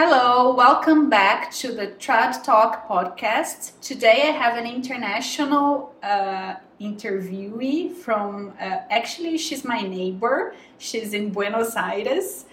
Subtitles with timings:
[0.00, 3.72] Hello, welcome back to the Trad Talk podcast.
[3.80, 10.54] Today I have an international uh, interviewee from, uh, actually, she's my neighbor.
[10.78, 12.44] She's in Buenos Aires.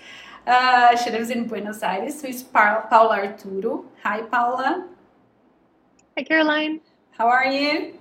[0.47, 3.85] Uh, she lives in Buenos Aires, so it's pa- Paula Arturo.
[4.01, 4.87] Hi, Paula.
[6.17, 6.81] Hi, Caroline.
[7.11, 7.99] How are you?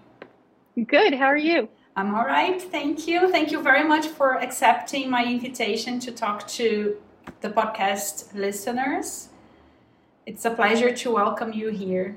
[0.86, 1.12] Good.
[1.12, 1.68] How are you?
[1.96, 2.62] I'm all right.
[2.62, 3.30] Thank you.
[3.30, 6.96] Thank you very much for accepting my invitation to talk to
[7.42, 9.28] the podcast listeners.
[10.26, 12.16] It's a pleasure to welcome you here.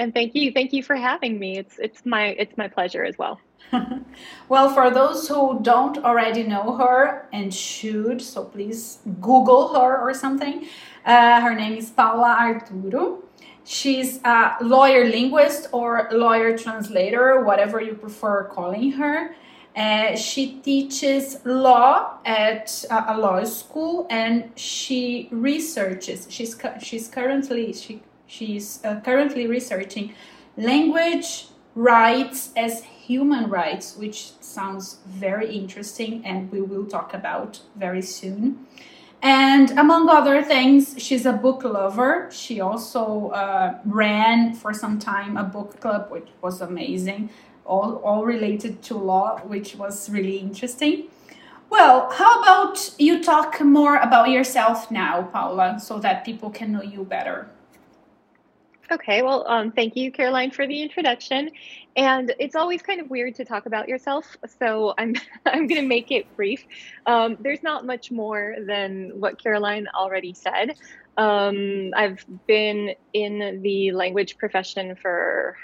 [0.00, 0.52] And thank you.
[0.52, 1.58] Thank you for having me.
[1.58, 3.38] It's it's my it's my pleasure as well.
[4.48, 10.14] well, for those who don't already know her and should, so please Google her or
[10.14, 10.66] something.
[11.04, 13.22] Uh, her name is Paula Arturo.
[13.64, 19.34] She's a lawyer linguist or lawyer translator, whatever you prefer calling her.
[19.76, 26.28] Uh, she teaches law at a law school and she researches.
[26.30, 30.14] She's she's currently she she's uh, currently researching
[30.56, 38.02] language rights as human rights, which sounds very interesting, and we will talk about very
[38.02, 38.66] soon.
[39.22, 42.28] And among other things, she's a book lover.
[42.30, 47.30] She also uh, ran for some time a book club, which was amazing,
[47.64, 51.04] all, all related to law, which was really interesting.
[51.70, 56.82] Well, how about you talk more about yourself now, Paula, so that people can know
[56.82, 57.48] you better?
[58.92, 61.50] Okay, well, um, thank you, Caroline, for the introduction.
[61.96, 65.14] And it's always kind of weird to talk about yourself, so I'm
[65.46, 66.64] I'm going to make it brief.
[67.06, 70.76] Um, there's not much more than what Caroline already said.
[71.16, 75.56] Um, I've been in the language profession for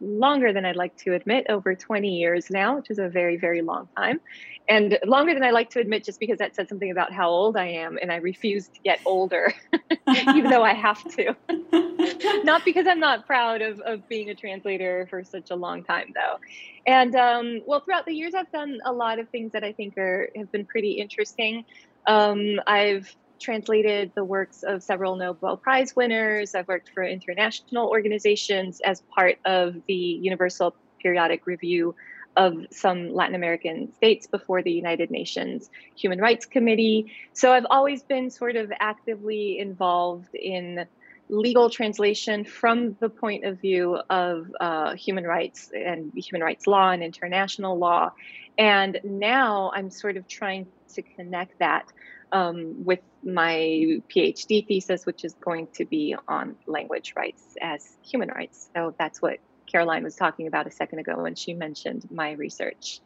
[0.00, 3.62] longer than I'd like to admit, over 20 years now, which is a very, very
[3.62, 4.20] long time.
[4.68, 7.56] And longer than I like to admit, just because that said something about how old
[7.56, 9.52] I am, and I refuse to get older,
[10.08, 11.36] even though I have to.
[12.44, 16.12] not because I'm not proud of, of being a translator for such a long time,
[16.14, 16.38] though.
[16.86, 19.96] And um, well, throughout the years, I've done a lot of things that I think
[19.96, 21.64] are have been pretty interesting.
[22.06, 26.54] Um, I've translated the works of several Nobel Prize winners.
[26.54, 31.94] I've worked for international organizations as part of the Universal Periodic Review
[32.36, 37.12] of some Latin American states before the United Nations Human Rights Committee.
[37.32, 40.86] So I've always been sort of actively involved in
[41.28, 46.90] legal translation from the point of view of uh, human rights and human rights law
[46.90, 48.12] and international law.
[48.58, 51.92] And now I'm sort of trying to connect that
[52.32, 58.28] um, with my PhD thesis, which is going to be on language rights as human
[58.28, 58.68] rights.
[58.74, 63.00] So that's what Caroline was talking about a second ago when she mentioned my research.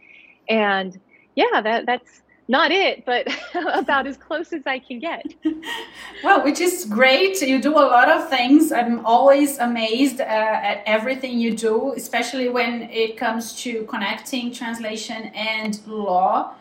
[0.49, 0.99] And
[1.35, 5.25] yeah, that that's not it, but about as close as I can get.
[6.25, 7.41] well, which is great.
[7.41, 8.73] You do a lot of things.
[8.73, 15.27] I'm always amazed uh, at everything you do, especially when it comes to connecting translation
[15.35, 16.55] and law.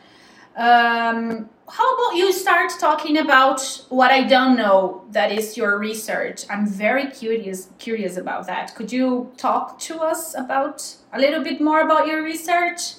[0.56, 6.46] Um, how about you start talking about what I don't know that is your research?
[6.50, 8.74] I'm very curious curious about that.
[8.76, 12.94] Could you talk to us about a little bit more about your research?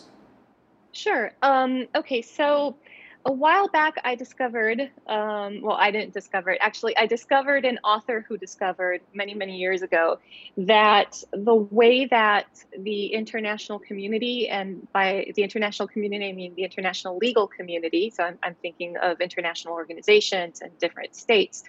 [0.92, 1.32] Sure.
[1.42, 2.76] Um, okay, so
[3.30, 6.58] a while back, I discovered, um, well, I didn't discover it.
[6.60, 10.18] Actually, I discovered an author who discovered many, many years ago
[10.56, 16.64] that the way that the international community, and by the international community, I mean the
[16.64, 21.62] international legal community, so I'm, I'm thinking of international organizations and different states,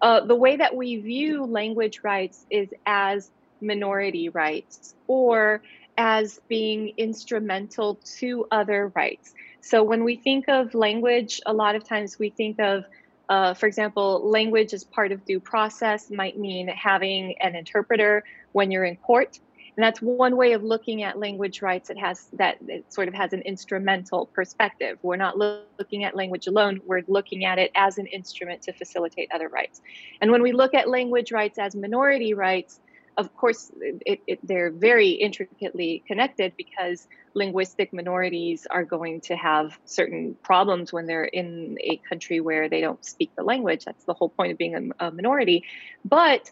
[0.00, 5.60] uh, the way that we view language rights is as minority rights or
[5.98, 9.34] as being instrumental to other rights.
[9.60, 12.84] So when we think of language, a lot of times we think of,
[13.28, 18.70] uh, for example, language as part of due process might mean having an interpreter when
[18.70, 19.38] you're in court.
[19.76, 21.90] And that's one way of looking at language rights.
[21.90, 24.98] It has that it sort of has an instrumental perspective.
[25.00, 29.30] We're not looking at language alone, we're looking at it as an instrument to facilitate
[29.32, 29.80] other rights.
[30.20, 32.80] And when we look at language rights as minority rights,
[33.16, 39.78] of course, it, it, they're very intricately connected because linguistic minorities are going to have
[39.84, 43.84] certain problems when they're in a country where they don't speak the language.
[43.84, 45.64] That's the whole point of being a, a minority.
[46.04, 46.50] But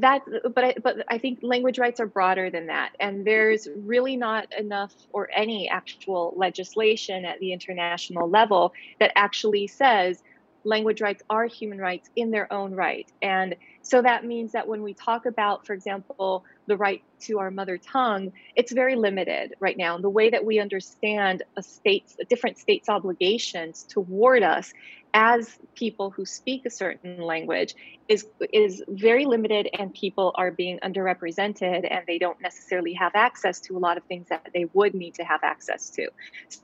[0.00, 0.22] that
[0.54, 4.46] but I, but I think language rights are broader than that and there's really not
[4.56, 10.22] enough or any actual legislation at the international level that actually says
[10.64, 13.10] language rights are human rights in their own right.
[13.20, 17.50] And so that means that when we talk about, for example, the right to our
[17.50, 19.96] mother tongue, it's very limited right now.
[19.96, 24.72] And the way that we understand a state's, a different state's obligations toward us
[25.14, 27.74] as people who speak a certain language
[28.08, 33.60] is is very limited and people are being underrepresented and they don't necessarily have access
[33.60, 36.08] to a lot of things that they would need to have access to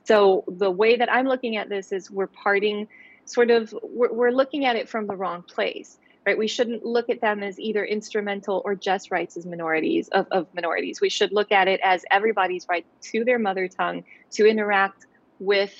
[0.03, 2.87] so the way that i'm looking at this is we're parting
[3.25, 6.37] sort of we're, we're looking at it from the wrong place right?
[6.37, 10.47] We shouldn't look at them as either instrumental or just rights as minorities of, of
[10.53, 11.01] minorities.
[11.01, 15.05] We should look at it as everybody's right to their mother tongue to interact
[15.39, 15.73] with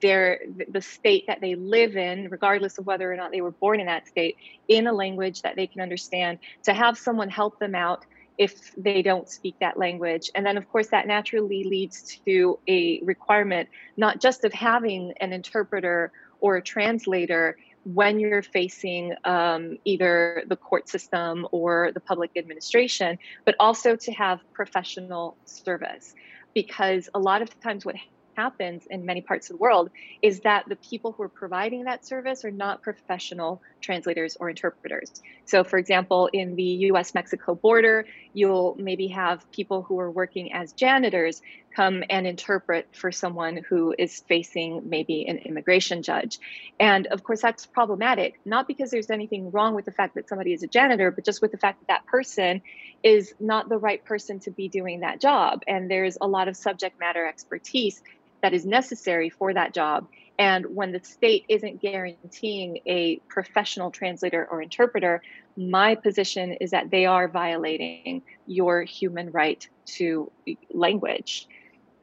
[0.00, 3.80] their the state that they live in regardless of whether or not they were born
[3.80, 4.36] in that state
[4.68, 8.06] in a language that they can understand to have someone help them out
[8.38, 10.30] if they don't speak that language.
[10.34, 15.32] And then of course that naturally leads to a requirement not just of having an
[15.32, 22.30] interpreter or a translator when you're facing um, either the court system or the public
[22.36, 26.14] administration, but also to have professional service.
[26.54, 27.96] Because a lot of times, what
[28.36, 29.90] happens in many parts of the world
[30.22, 35.22] is that the people who are providing that service are not professional translators or interpreters.
[35.44, 40.52] So, for example, in the US Mexico border, you'll maybe have people who are working
[40.52, 41.42] as janitors
[41.74, 46.38] come and interpret for someone who is facing maybe an immigration judge.
[46.78, 50.52] And of course, that's problematic, not because there's anything wrong with the fact that somebody
[50.52, 52.62] is a janitor, but just with the fact that that person
[53.02, 55.62] is not the right person to be doing that job.
[55.66, 58.02] And there's a lot of subject matter expertise
[58.42, 60.08] that is necessary for that job.
[60.38, 65.22] And when the state isn't guaranteeing a professional translator or interpreter,
[65.56, 70.32] my position is that they are violating your human right to
[70.72, 71.48] language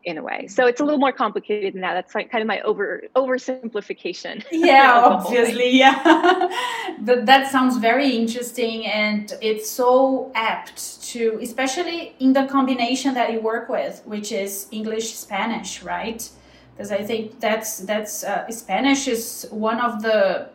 [0.04, 0.48] in a way.
[0.48, 1.94] So it's a little more complicated than that.
[1.94, 4.44] That's like kind of my over oversimplification.
[4.52, 6.50] Yeah, obviously, yeah.
[7.00, 13.32] but that sounds very interesting and it's so apt to especially in the combination that
[13.34, 16.30] you work with, which is English Spanish, right?
[16.76, 20.50] Because I think that's that's uh, Spanish is one of the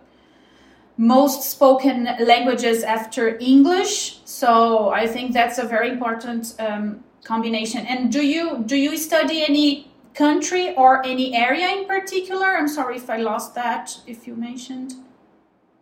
[0.96, 4.20] most spoken languages after English.
[4.24, 7.86] So I think that's a very important um, combination.
[7.86, 12.46] And do you do you study any country or any area in particular?
[12.46, 13.98] I'm sorry if I lost that.
[14.06, 14.94] If you mentioned.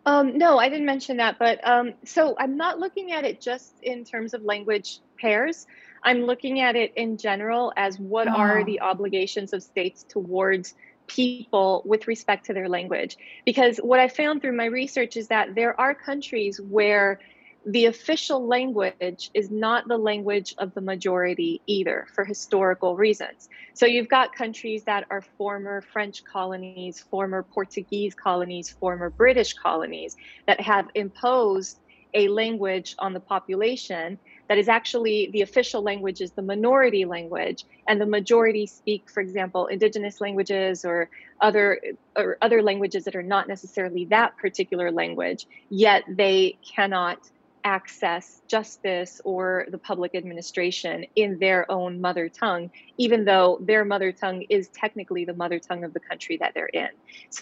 [0.05, 1.39] Um, no, I didn't mention that.
[1.39, 5.65] But um, so I'm not looking at it just in terms of language pairs.
[6.03, 8.31] I'm looking at it in general as what oh.
[8.31, 10.73] are the obligations of states towards
[11.07, 13.17] people with respect to their language.
[13.45, 17.19] Because what I found through my research is that there are countries where
[17.65, 23.47] the official language is not the language of the majority either for historical reasons.
[23.73, 30.17] So you've got countries that are former French colonies, former Portuguese colonies, former British colonies
[30.45, 31.79] that have imposed
[32.13, 37.65] a language on the population that is actually the official language is the minority language
[37.87, 41.09] and the majority speak for example indigenous languages or
[41.41, 41.81] other
[42.15, 47.17] or other languages that are not necessarily that particular language yet they cannot
[47.63, 54.11] access justice or the public administration in their own mother tongue, even though their mother
[54.11, 56.89] tongue is technically the mother tongue of the country that they're in.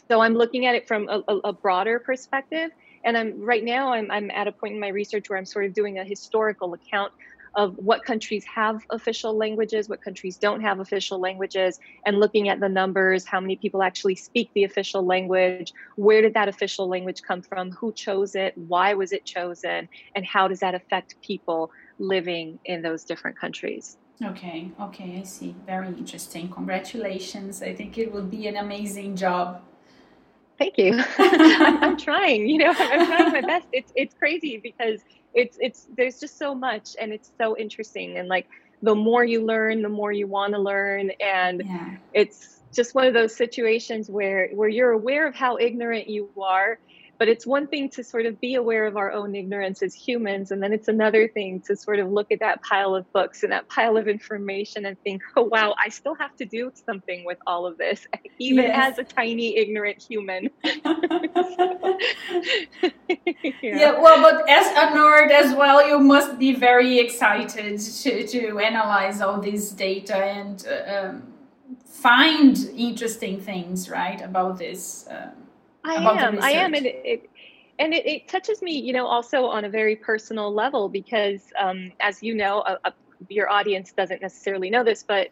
[0.09, 2.71] So I'm looking at it from a, a broader perspective.
[3.03, 5.65] And I'm right now I'm, I'm at a point in my research where I'm sort
[5.65, 7.11] of doing a historical account
[7.55, 12.59] of what countries have official languages, what countries don't have official languages, and looking at
[12.59, 17.21] the numbers, how many people actually speak the official language, where did that official language
[17.27, 21.71] come from, who chose it, why was it chosen, and how does that affect people
[22.01, 23.97] living in those different countries.
[24.23, 25.55] Okay, okay, I see.
[25.65, 26.49] Very interesting.
[26.49, 27.61] Congratulations.
[27.61, 29.61] I think it will be an amazing job.
[30.59, 31.01] Thank you.
[31.17, 33.67] I'm, I'm, trying, you know, I'm trying my best.
[33.71, 35.01] It's it's crazy because
[35.33, 38.47] it's it's there's just so much and it's so interesting and like
[38.81, 41.95] the more you learn the more you want to learn and yeah.
[42.13, 46.79] it's just one of those situations where where you're aware of how ignorant you are
[47.21, 50.49] but it's one thing to sort of be aware of our own ignorance as humans,
[50.49, 53.51] and then it's another thing to sort of look at that pile of books and
[53.51, 57.37] that pile of information and think, oh, wow, I still have to do something with
[57.45, 58.07] all of this,
[58.39, 58.93] even yes.
[58.93, 60.49] as a tiny, ignorant human.
[60.63, 60.79] yeah.
[63.61, 68.57] yeah, well, but as a nerd as well, you must be very excited to, to
[68.57, 71.33] analyze all this data and uh, um,
[71.85, 75.05] find interesting things, right, about this.
[75.07, 75.40] Um,
[75.83, 76.39] I am.
[76.41, 77.29] I am, and it, it
[77.79, 81.91] and it, it, touches me, you know, also on a very personal level because, um,
[81.99, 82.93] as you know, a, a,
[83.29, 85.29] your audience doesn't necessarily know this, but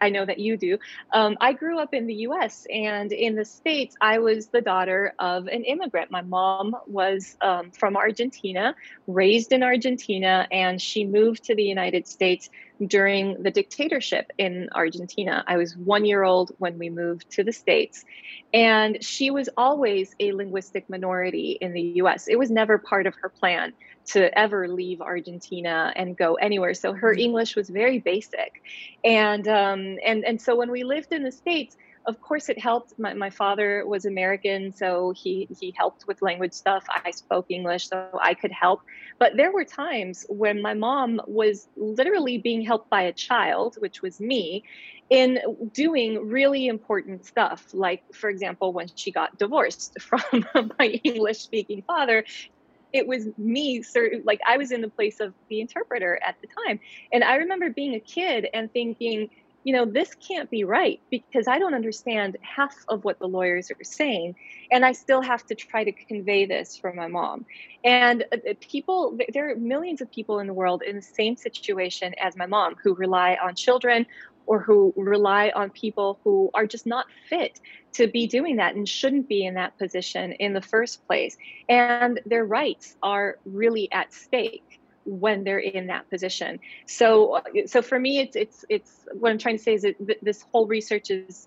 [0.00, 0.78] I know that you do.
[1.12, 5.14] Um, I grew up in the US and in the States, I was the daughter
[5.18, 6.10] of an immigrant.
[6.10, 8.74] My mom was um, from Argentina,
[9.06, 12.50] raised in Argentina, and she moved to the United States
[12.86, 15.44] during the dictatorship in Argentina.
[15.46, 18.04] I was one year old when we moved to the States.
[18.52, 22.26] And she was always a linguistic minority in the US.
[22.28, 23.72] It was never part of her plan
[24.06, 26.74] to ever leave Argentina and go anywhere.
[26.74, 27.20] So her mm-hmm.
[27.20, 28.62] English was very basic.
[29.04, 31.76] And, um, and, and so when we lived in the States,
[32.06, 32.94] of course it helped.
[32.98, 36.84] My, my father was american so he he helped with language stuff.
[36.88, 38.80] I spoke english so i could help.
[39.18, 44.02] But there were times when my mom was literally being helped by a child which
[44.02, 44.64] was me
[45.10, 45.40] in
[45.72, 47.66] doing really important stuff.
[47.72, 52.24] Like for example when she got divorced from my english speaking father
[52.92, 53.84] it was me
[54.24, 56.80] like i was in the place of the interpreter at the time.
[57.12, 59.28] And i remember being a kid and thinking
[59.64, 63.70] you know, this can't be right because I don't understand half of what the lawyers
[63.70, 64.34] are saying.
[64.70, 67.44] And I still have to try to convey this for my mom.
[67.84, 71.36] And uh, uh, people, there are millions of people in the world in the same
[71.36, 74.06] situation as my mom who rely on children
[74.46, 77.60] or who rely on people who are just not fit
[77.92, 81.36] to be doing that and shouldn't be in that position in the first place.
[81.68, 86.60] And their rights are really at stake when they're in that position.
[86.86, 90.44] So, so for me, it's it's it's what I'm trying to say is that this
[90.52, 91.46] whole research is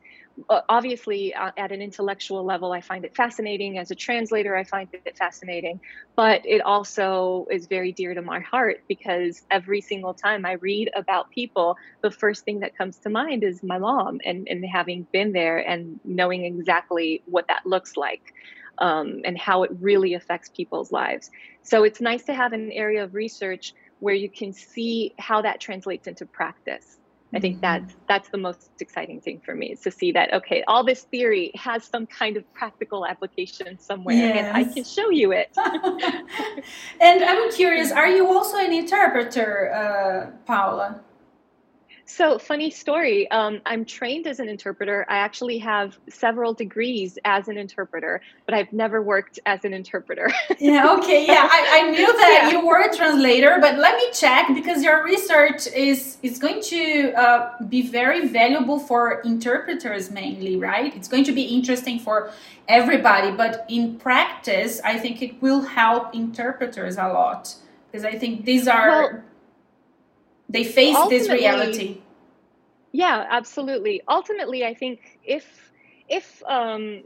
[0.50, 3.78] uh, obviously uh, at an intellectual level i find it fascinating.
[3.78, 5.80] As a translator i find it fascinating.
[6.16, 10.90] But it also is very dear to my heart because every single time i read
[10.96, 15.08] about people the first thing that comes to mind is my mom and, and having
[15.14, 18.34] been there and knowing exactly what that looks like
[18.80, 21.32] um, and how it really affects people's lives.
[21.62, 25.60] So it's nice to have an area of research where you can see how that
[25.60, 26.98] translates into practice.
[27.36, 27.62] I think mm-hmm.
[27.62, 31.04] that's that's the most exciting thing for me is to see that okay, all this
[31.04, 34.38] theory has some kind of practical application somewhere, yes.
[34.38, 35.50] and I can show you it.
[37.02, 41.02] and I'm curious, are you also an interpreter, uh, Paula?
[42.06, 43.32] So, funny story.
[43.32, 45.06] Um, I'm trained as an interpreter.
[45.08, 50.30] I actually have several degrees as an interpreter, but I've never worked as an interpreter.
[50.60, 51.26] yeah, okay.
[51.26, 52.52] Yeah, I, I knew that yeah.
[52.52, 57.14] you were a translator, but let me check because your research is, is going to
[57.14, 60.94] uh, be very valuable for interpreters mainly, right?
[60.96, 62.32] It's going to be interesting for
[62.68, 67.56] everybody, but in practice, I think it will help interpreters a lot
[67.90, 68.90] because I think these are.
[68.90, 69.24] Well,
[70.54, 72.02] they face this reality.
[72.92, 74.02] Yeah absolutely.
[74.08, 75.46] Ultimately i think if
[76.10, 77.02] if um,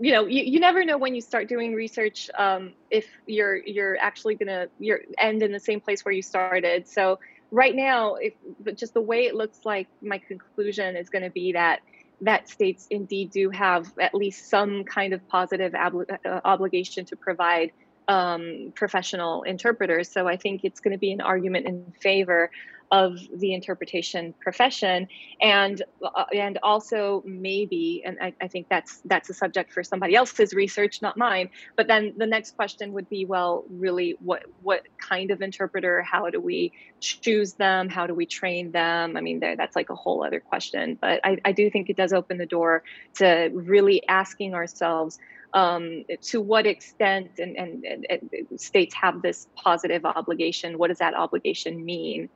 [0.00, 3.96] you know you, you never know when you start doing research um, if you're you're
[3.98, 6.88] actually gonna you're end in the same place where you started.
[6.88, 7.18] So
[7.50, 8.34] right now if
[8.76, 11.80] just the way it looks like my conclusion is going to be that
[12.22, 17.16] that states indeed do have at least some kind of positive ob- uh, obligation to
[17.16, 17.72] provide
[18.08, 20.10] um, professional interpreters.
[20.10, 22.50] So i think it's going to be an argument in favor
[22.92, 25.08] of the interpretation profession.
[25.40, 30.14] And uh, and also maybe and I, I, think that's that's a subject for somebody
[30.14, 31.48] else's research not mine.
[31.74, 36.28] But then the next question would be well really what what kind of interpreter how
[36.28, 37.88] do we choose them?
[37.88, 39.16] How do we train them?
[39.16, 40.98] I mean that's like a whole other question.
[41.00, 42.82] But I, I do think it does open the door
[43.14, 45.18] to really asking ourselves
[45.54, 50.78] um, to what extent and, and, and, states have this positive obligation.
[50.78, 52.30] What does that obligation mean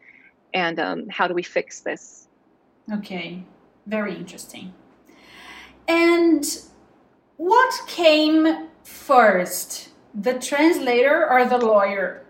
[0.56, 2.28] and um, how do we fix this?
[2.90, 3.44] Okay,
[3.84, 4.72] very interesting.
[5.86, 6.44] And
[7.36, 12.24] what came first, the translator or the lawyer?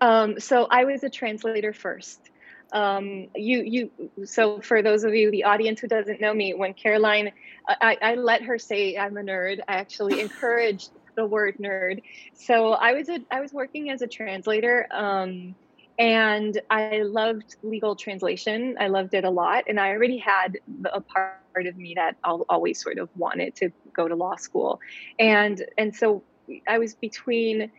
[0.00, 2.30] Um, so I was a translator first.
[2.72, 3.90] Um, you, you.
[4.24, 7.30] So for those of you, the audience who doesn't know me, when Caroline,
[7.68, 9.58] I, I let her say I'm a nerd.
[9.68, 12.02] I actually encouraged the word nerd.
[12.32, 14.88] So I was a, I was working as a translator.
[14.90, 15.54] Um,
[16.02, 18.76] and I loved legal translation.
[18.80, 19.64] I loved it a lot.
[19.68, 20.58] And I already had
[20.92, 24.80] a part of me that always sort of wanted to go to law school.
[25.20, 26.24] And, and so
[26.66, 27.70] I was between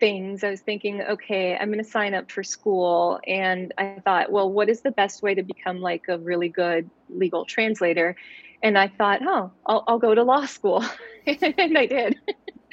[0.00, 0.44] things.
[0.44, 3.20] I was thinking, okay, I'm going to sign up for school.
[3.26, 6.88] And I thought, well, what is the best way to become like a really good
[7.10, 8.16] legal translator?
[8.62, 10.82] And I thought, oh, I'll, I'll go to law school.
[11.26, 12.18] and I did.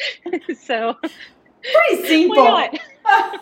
[0.57, 2.69] so pretty simple.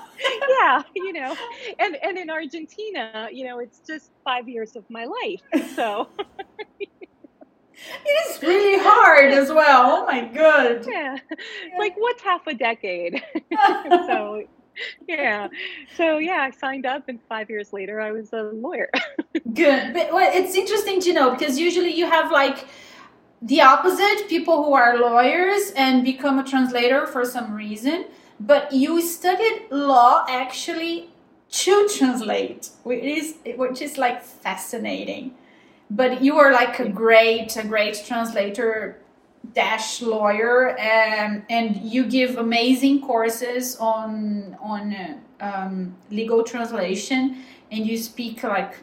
[0.60, 1.36] yeah, you know,
[1.80, 5.42] and and in Argentina, you know, it's just five years of my life.
[5.76, 6.08] So
[6.80, 6.90] it
[8.30, 9.84] is really hard as well.
[9.86, 10.86] Oh my god.
[10.88, 11.18] Yeah,
[11.78, 13.24] like what's half a decade?
[14.08, 14.44] so
[15.08, 15.48] yeah.
[15.96, 18.90] So yeah, I signed up, and five years later, I was a lawyer.
[19.54, 19.94] Good.
[19.94, 22.68] But, well, it's interesting to know because usually you have like
[23.42, 28.06] the opposite people who are lawyers and become a translator for some reason
[28.46, 31.10] but you studied law actually
[31.50, 35.36] to translate which is which is like fascinating.
[35.90, 39.00] But you are like a great a great translator
[39.54, 47.86] dash lawyer and and you give amazing courses on on uh, um, legal translation and
[47.86, 48.76] you speak like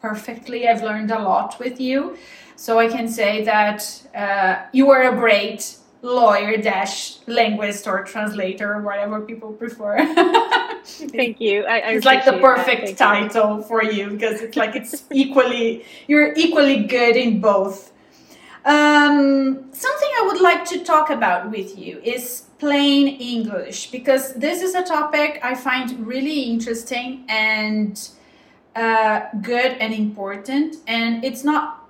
[0.00, 0.68] perfectly.
[0.68, 2.16] I've learned a lot with you.
[2.56, 3.80] So I can say that
[4.14, 9.98] uh, you are a great lawyer dash linguist or translator, whatever people prefer.
[10.84, 11.64] Thank you.
[11.64, 13.62] I, I it's like the perfect title you.
[13.64, 17.92] for you because it's like it's equally you're equally good in both.
[18.64, 24.60] Um, something I would like to talk about with you is plain English because this
[24.62, 28.08] is a topic I find really interesting and
[28.74, 31.85] uh, good and important, and it's not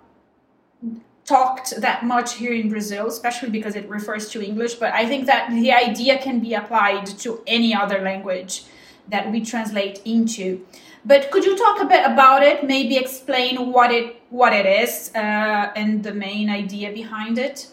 [1.26, 4.74] talked that much here in Brazil, especially because it refers to English.
[4.74, 8.64] But I think that the idea can be applied to any other language
[9.08, 10.64] that we translate into.
[11.04, 12.64] But could you talk a bit about it?
[12.64, 17.68] Maybe explain what it what it is uh, and the main idea behind it.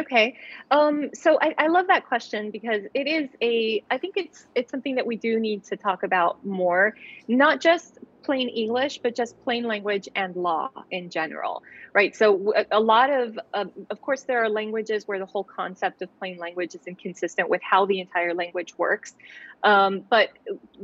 [0.00, 0.36] Okay,
[0.70, 3.82] um, so I, I love that question because it is a.
[3.90, 6.94] I think it's it's something that we do need to talk about more,
[7.26, 11.62] not just plain English, but just plain language and law in general,
[11.94, 12.14] right?
[12.14, 16.10] So a lot of, um, of course, there are languages where the whole concept of
[16.18, 19.14] plain language is inconsistent with how the entire language works.
[19.62, 20.28] Um, but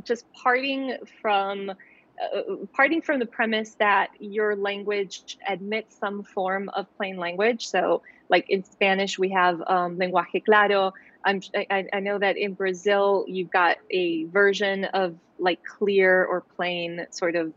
[0.03, 6.87] just parting from uh, parting from the premise that your language admits some form of
[6.97, 7.67] plain language.
[7.67, 10.93] So, like in Spanish, we have um, lenguaje claro.
[11.25, 16.41] I'm, I, I know that in Brazil, you've got a version of like clear or
[16.41, 17.51] plain sort of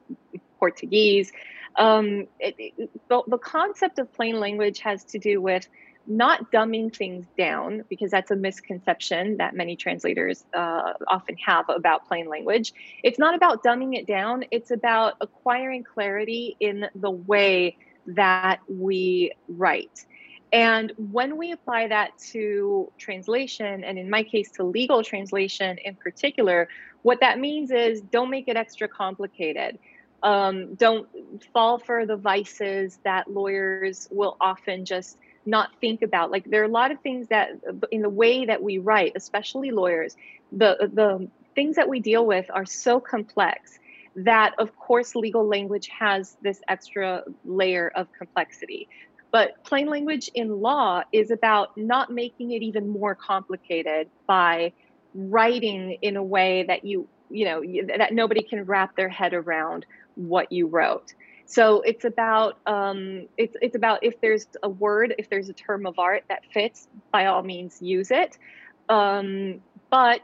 [0.59, 1.31] Portuguese.
[1.77, 5.69] Um, it, it, the, the concept of plain language has to do with
[6.09, 12.09] not dumbing things down because that's a misconception that many translators uh, often have about
[12.09, 12.73] plain language.
[13.05, 19.33] It's not about dumbing it down, it's about acquiring clarity in the way that we
[19.49, 20.07] write.
[20.53, 25.95] And when we apply that to translation, and in my case to legal translation in
[25.95, 26.69] particular,
[27.03, 29.79] what that means is don't make it extra complicated.
[30.23, 31.09] Um, don't
[31.53, 36.31] fall for the vices that lawyers will often just not think about.
[36.31, 37.51] Like there are a lot of things that
[37.91, 40.17] in the way that we write, especially lawyers,
[40.51, 43.79] the the things that we deal with are so complex
[44.17, 48.89] that of course legal language has this extra layer of complexity.
[49.31, 54.73] But plain language in law is about not making it even more complicated by
[55.15, 57.63] writing in a way that you, you know,
[57.99, 61.15] that nobody can wrap their head around what you wrote.
[61.45, 65.87] So it's about um, it's it's about if there's a word, if there's a term
[65.87, 68.37] of art that fits, by all means use it.
[68.89, 69.61] Um,
[69.91, 70.23] but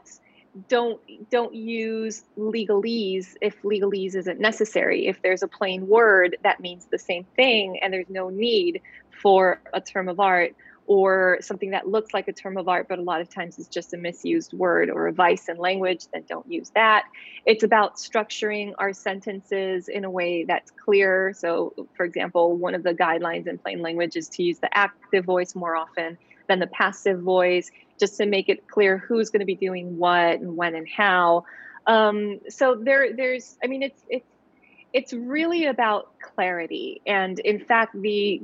[0.69, 5.07] don't don't use legalese if legalese isn't necessary.
[5.07, 8.81] If there's a plain word that means the same thing and there's no need
[9.21, 10.55] for a term of art
[10.87, 13.67] or something that looks like a term of art, but a lot of times it's
[13.67, 17.05] just a misused word or a vice in language, then don't use that.
[17.45, 21.33] It's about structuring our sentences in a way that's clear.
[21.35, 25.25] So, for example, one of the guidelines in plain language is to use the active
[25.25, 29.45] voice more often than the passive voice, just to make it clear who's going to
[29.45, 31.45] be doing what and when and how.
[31.87, 34.27] Um, so there, there's, I mean, it's it's
[34.93, 38.41] it's really about clarity, and in fact, the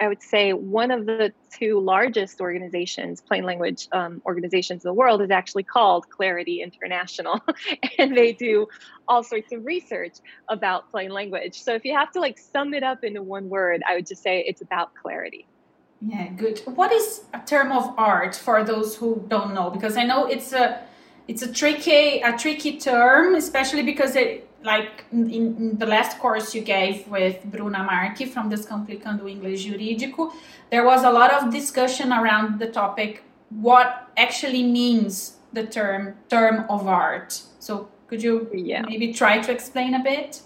[0.00, 4.94] I would say one of the two largest organizations, plain language um, organizations in the
[4.94, 7.40] world, is actually called Clarity International,
[7.98, 8.66] and they do
[9.06, 10.14] all sorts of research
[10.48, 11.62] about plain language.
[11.62, 14.22] So if you have to like sum it up into one word, I would just
[14.22, 15.46] say it's about clarity.
[16.00, 16.60] Yeah, good.
[16.64, 19.70] What is a term of art for those who don't know?
[19.70, 20.80] Because I know it's a
[21.26, 26.54] it's a tricky a tricky term, especially because it like in, in, the last course
[26.54, 30.32] you gave with Bruna Marchi from Descomplicando Inglês Jurídico,
[30.70, 36.64] there was a lot of discussion around the topic what actually means the term term
[36.68, 37.42] of art.
[37.58, 38.82] So could you yeah.
[38.82, 40.42] maybe try to explain a bit?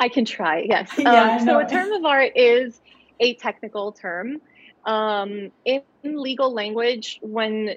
[0.00, 0.90] I can try, yes.
[0.98, 2.80] yeah, um, so a term of art is
[3.20, 4.40] a technical term
[4.84, 7.70] um, in legal language when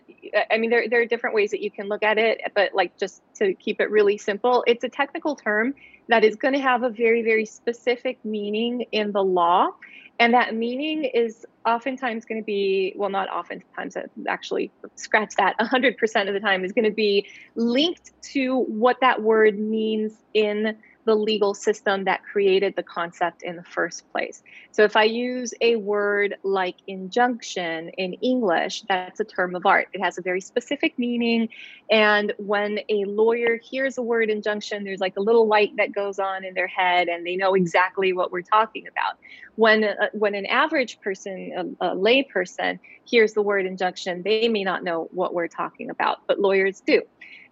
[0.50, 2.98] i mean there, there are different ways that you can look at it but like
[2.98, 5.74] just to keep it really simple it's a technical term
[6.08, 9.70] that is going to have a very very specific meaning in the law.
[10.18, 13.98] And that meaning is oftentimes going to be, well, not oftentimes,
[14.30, 19.22] actually, scratch that, 100% of the time is going to be linked to what that
[19.22, 24.42] word means in the legal system that created the concept in the first place.
[24.72, 29.88] So if I use a word like injunction in English, that's a term of art.
[29.94, 31.50] It has a very specific meaning.
[31.92, 36.18] And when a lawyer hears the word injunction, there's like a little light that goes
[36.18, 39.18] on in their head and they know exactly what we're talking about.
[39.56, 44.48] When, uh, when an average person, a, a lay person, hears the word injunction, they
[44.48, 47.04] may not know what we're talking about, but lawyers do.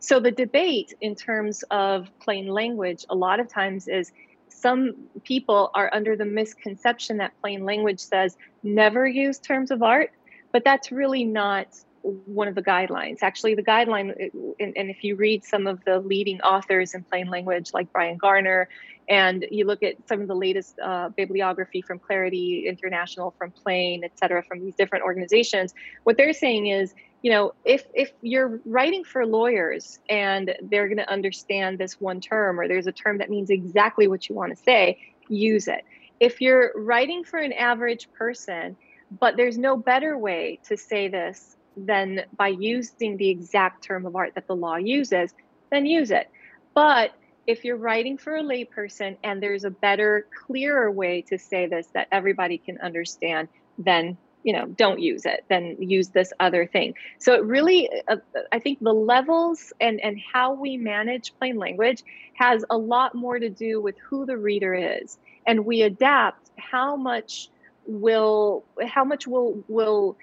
[0.03, 4.11] So the debate in terms of plain language a lot of times is
[4.49, 10.11] some people are under the misconception that plain language says never use terms of art,
[10.51, 11.67] but that's really not
[12.01, 13.19] one of the guidelines.
[13.21, 14.13] Actually, the guideline,
[14.59, 18.17] and, and, if you read some of the leading authors in plain language, like Bryan
[18.17, 18.67] Garner,
[19.07, 24.03] and you look at some of the latest uh, bibliography from Clarity International, from Plain,
[24.03, 28.59] et cetera, from these different organizations, what they're saying is you know if if you're
[28.65, 33.17] writing for lawyers and they're going to understand this one term or there's a term
[33.17, 35.83] that means exactly what you want to say use it.
[36.19, 38.75] If you're writing for an average person
[39.19, 44.15] but there's no better way to say this than by using the exact term of
[44.15, 45.33] art that the law uses
[45.71, 46.29] then use it.
[46.75, 47.13] But
[47.47, 51.87] if you're writing for a layperson and there's a better clearer way to say this
[51.93, 56.93] that everybody can understand then you know don't use it then use this other thing.
[57.19, 58.17] So it really uh,
[58.51, 62.03] i think the levels and and how we manage plain language
[62.35, 65.17] has a lot more to do with who the reader is.
[65.45, 67.49] And we adapt how much
[67.85, 70.17] will how much will will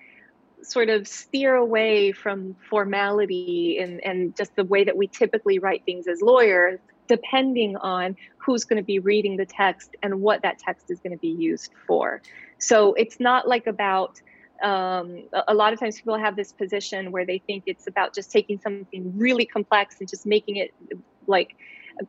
[0.62, 5.84] sort of steer away from formality and and just the way that we typically write
[5.84, 6.78] things as lawyers
[7.10, 11.10] depending on who's going to be reading the text and what that text is going
[11.10, 12.22] to be used for.
[12.58, 14.22] So it's not like about
[14.62, 18.30] um, a lot of times people have this position where they think it's about just
[18.30, 20.72] taking something really complex and just making it
[21.26, 21.56] like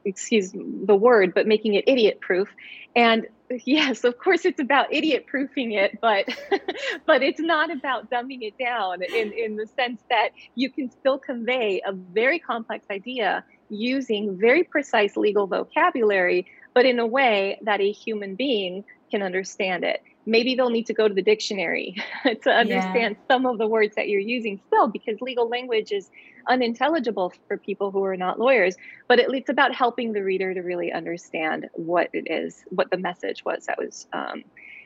[0.06, 2.48] excuse the word but making it idiot proof
[2.96, 3.26] and
[3.66, 6.26] yes of course it's about idiot proofing it but
[7.06, 11.18] but it's not about dumbing it down in in the sense that you can still
[11.18, 17.82] convey a very complex idea using very precise legal vocabulary but in a way that
[17.82, 21.96] a human being can understand it maybe they'll need to go to the dictionary
[22.44, 23.34] to understand yeah.
[23.34, 26.10] some of the words that you're using still because legal language is
[26.48, 28.76] unintelligible for people who are not lawyers
[29.08, 33.44] but it's about helping the reader to really understand what it is what the message
[33.46, 34.44] was that was um,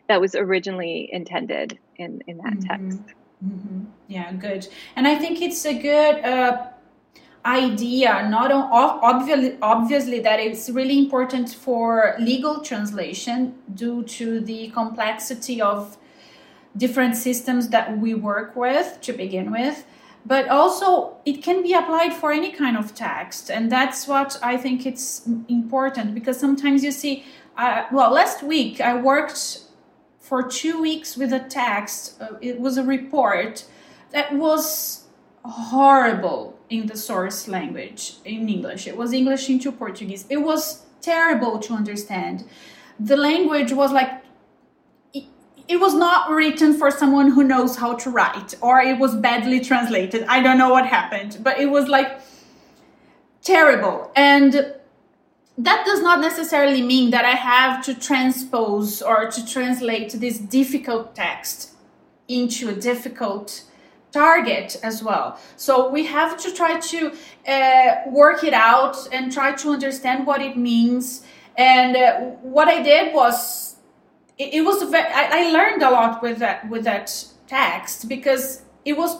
[0.08, 2.90] that was originally intended in in that mm-hmm.
[2.90, 3.02] text
[3.44, 3.84] mm-hmm.
[4.08, 6.68] yeah good and i think it's a good uh,
[7.46, 15.62] idea not obviously obviously that it's really important for legal translation due to the complexity
[15.62, 15.98] of
[16.76, 19.86] different systems that we work with to begin with.
[20.26, 24.58] But also it can be applied for any kind of text and that's what i
[24.58, 27.24] think it's important because sometimes you see
[27.58, 29.60] uh, well last week i worked
[30.20, 33.66] for two weeks with a text uh, it was a report
[34.12, 35.06] that was
[35.44, 38.88] horrible in the source language in English.
[38.88, 40.26] It was English into Portuguese.
[40.30, 42.46] It was terrible to understand.
[43.00, 44.24] The language was like
[45.68, 49.60] it, was not written for someone who knows how to write or it was badly
[49.60, 50.24] translated.
[50.28, 52.22] I don't know what happened, but it was like
[53.42, 54.12] terrible.
[54.16, 54.76] And
[55.58, 61.16] that does not necessarily mean that I have to transpose or to translate this difficult
[61.16, 61.72] text
[62.28, 63.64] into a difficult
[64.16, 65.28] target as well.
[65.58, 67.00] So we have to try to
[67.56, 71.26] uh, work it out and try to understand what it means.
[71.58, 72.20] And uh,
[72.56, 73.76] what I did was,
[74.38, 77.08] it, it was very, I, I learned a lot with that with that
[77.48, 79.12] text because it was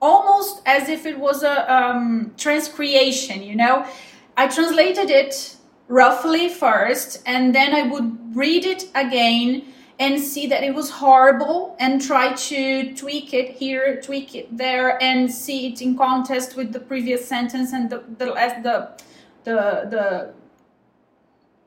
[0.00, 3.46] almost as if it was a um, transcreation.
[3.50, 3.86] You know,
[4.36, 5.56] I translated it
[5.88, 11.74] roughly first, and then I would read it again and see that it was horrible
[11.78, 16.72] and try to tweak it here, tweak it there, and see it in contest with
[16.72, 18.26] the previous sentence and the the
[18.62, 18.88] the
[19.44, 20.34] the the,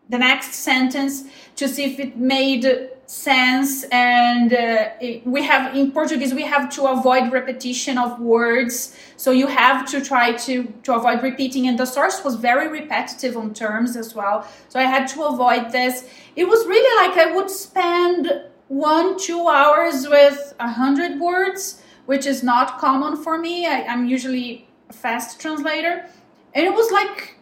[0.10, 1.24] the next sentence
[1.56, 4.89] to see if it made sense and uh,
[5.26, 8.95] we have in portuguese we have to avoid repetition of words.
[9.17, 11.67] So you have to try to to avoid repeating.
[11.67, 14.48] And the source was very repetitive on terms as well.
[14.69, 16.08] So i had to avoid this.
[16.36, 22.28] It was really like i would spend one two hours with a hundred words which
[22.28, 23.65] is not common for me.
[23.65, 26.06] I, i'm usually a fast translator.
[26.54, 27.38] And it was like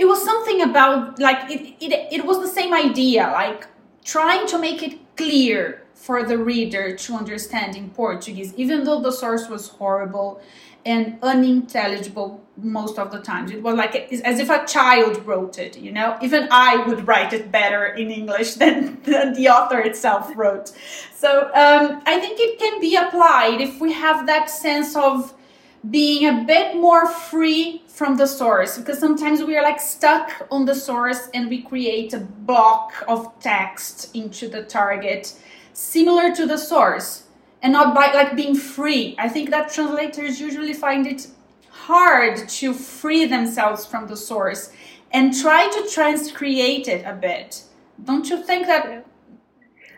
[0.00, 3.66] it was something about like it, it, it was the same idea like
[4.02, 9.12] trying to make it clear for the reader to understand in Portuguese, even though the
[9.12, 10.40] source was horrible
[10.86, 13.50] and unintelligible most of the times.
[13.50, 16.16] It was like as if a child wrote it, you know?
[16.22, 20.72] Even I would write it better in English than, than the author itself wrote.
[21.14, 25.34] So um, I think it can be applied if we have that sense of
[25.88, 30.66] being a bit more free from the source because sometimes we are like stuck on
[30.66, 35.34] the source and we create a block of text into the target
[35.72, 37.24] similar to the source
[37.62, 39.14] and not by like being free.
[39.18, 41.28] I think that translators usually find it
[41.70, 44.72] hard to free themselves from the source
[45.12, 47.62] and try to transcreate it a bit.
[48.04, 49.06] Don't you think that?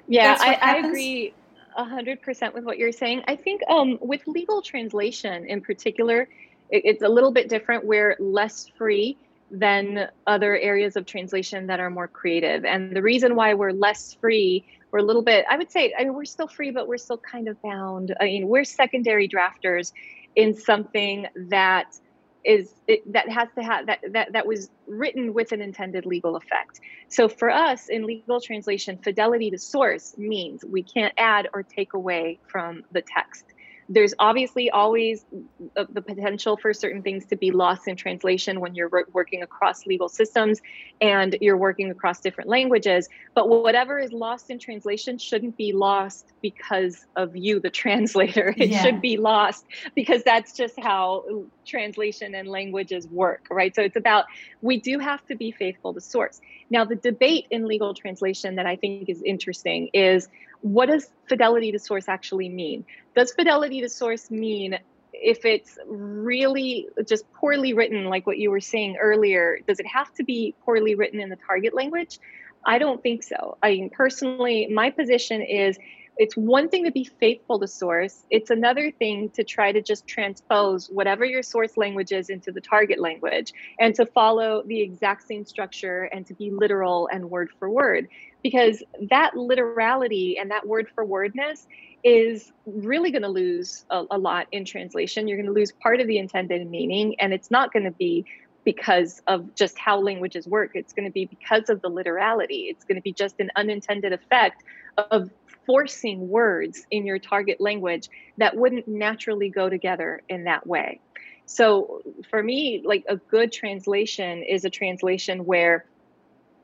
[0.07, 1.35] Yeah, I, I, agree
[1.75, 3.23] hundred percent with what you're saying.
[3.27, 6.29] I think um, with legal translation in particular,
[6.71, 7.85] it, it's a little bit different.
[7.85, 9.17] We're less free
[9.51, 14.15] than other areas of translation that are more creative, and the reason why we're less
[14.15, 16.99] free we're a little bit i would say i mean we're still free but we're
[16.99, 19.93] still kind of bound i mean we're secondary drafters
[20.37, 21.99] in something that
[22.45, 26.37] is it, that has to have that, that that was written with an intended legal
[26.37, 26.81] effect.
[27.09, 31.95] So for us in legal translation fidelity to source means we can't add or take
[31.95, 33.45] away from the text
[33.93, 35.27] there's obviously always
[35.75, 40.09] the potential for certain things to be lost in translation when you're working across legal
[40.09, 40.61] systems
[41.03, 43.09] and you're working across different languages.
[43.35, 48.55] But whatever is lost in translation shouldn't be lost because of you, the translator.
[48.57, 48.83] It yeah.
[48.83, 53.75] should be lost because that's just how translation and languages work, right?
[53.77, 54.25] So it's about
[54.63, 56.41] we do have to be faithful to source.
[56.71, 60.29] Now, the debate in legal translation that I think is interesting is
[60.63, 62.85] what does fidelity to source actually mean?
[63.15, 64.79] Does fidelity to source mean
[65.13, 70.13] if it's really just poorly written, like what you were saying earlier, does it have
[70.15, 72.19] to be poorly written in the target language?
[72.65, 73.59] I don't think so.
[73.63, 75.79] I mean, personally, my position is
[76.19, 80.07] it's one thing to be faithful to source, it's another thing to try to just
[80.07, 85.27] transpose whatever your source language is into the target language and to follow the exact
[85.27, 88.09] same structure and to be literal and word for word.
[88.43, 91.67] Because that literality and that word for wordness
[92.05, 95.29] is really going to lose a, a, lot in translation.
[95.29, 98.25] You're going to lose part of the intended meaning, and it's not going to be
[98.65, 100.73] because of just how languages work.
[100.75, 102.67] It's going to be because of the literality.
[102.69, 104.65] It's going to be just an unintended effect
[105.11, 105.31] of
[105.67, 111.01] forcing words in your target language that wouldn't naturally go together in that way.
[111.47, 115.85] So for me, like a good translation is a translation where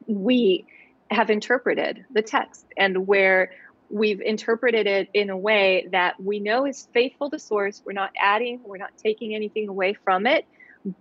[0.06, 0.66] we
[1.10, 3.50] have interpreted the text and where
[3.90, 7.82] we've interpreted it in a way that we know is faithful to source.
[7.84, 10.46] We're not adding, we're not taking anything away from it.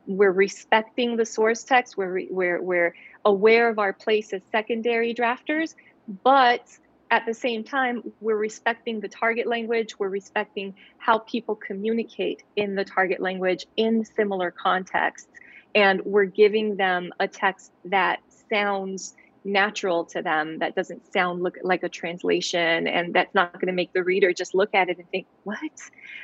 [0.05, 1.97] We're respecting the source text.
[1.97, 5.75] We're, we're, we're aware of our place as secondary drafters,
[6.23, 6.65] but
[7.11, 12.75] at the same time, we're respecting the target language, we're respecting how people communicate in
[12.75, 15.29] the target language in similar contexts,
[15.73, 21.55] and we're giving them a text that sounds natural to them that doesn't sound look
[21.63, 24.97] like a translation and that's not going to make the reader just look at it
[24.97, 25.57] and think what?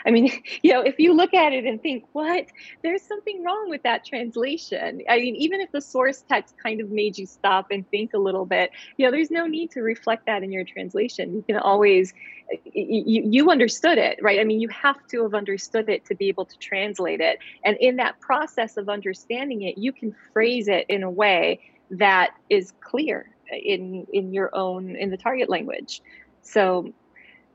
[0.06, 0.32] I mean
[0.63, 2.45] you know if you look at it and think what?
[2.84, 5.02] There's something wrong with that translation.
[5.10, 8.17] I mean even if the source text kind of made you stop and think a
[8.17, 11.34] little bit you know there's no need to reflect that in your translation.
[11.34, 12.13] You can always
[12.65, 14.39] you, you understood it right?
[14.39, 17.39] I mean you have to have understood it to be able to translate it.
[17.63, 21.60] And in that process of understanding it you can phrase it in a way
[21.97, 26.01] that is clear in in your own in the target language.
[26.41, 26.93] So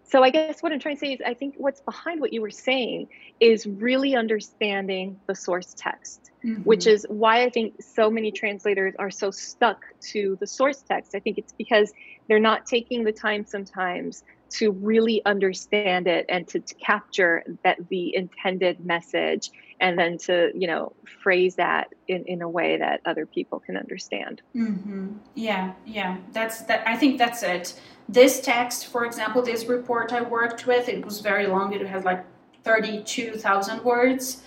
[0.05, 2.41] so i guess what i'm trying to say is i think what's behind what you
[2.41, 3.07] were saying
[3.41, 6.63] is really understanding the source text mm-hmm.
[6.63, 11.15] which is why i think so many translators are so stuck to the source text.
[11.15, 11.93] I think it's because
[12.29, 17.77] they're not taking the time sometimes to really understand it and to, to capture that
[17.89, 23.01] the intended message and then to you know phrase that in, in a way that
[23.05, 24.43] other people can understand.
[24.55, 25.13] Mm-hmm.
[25.35, 26.19] yeah yeah.
[26.33, 27.81] That's that i think that's it.
[28.09, 31.73] This text for example this report i worked with it was very long.
[31.73, 32.25] It has like
[32.65, 34.43] 32000 words.